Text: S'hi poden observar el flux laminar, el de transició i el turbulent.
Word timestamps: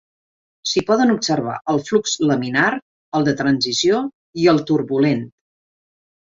S'hi 0.69 0.81
poden 0.85 1.11
observar 1.15 1.57
el 1.73 1.81
flux 1.89 2.15
laminar, 2.29 2.71
el 3.19 3.27
de 3.29 3.35
transició 3.43 4.01
i 4.45 4.49
el 4.55 4.63
turbulent. 4.73 5.23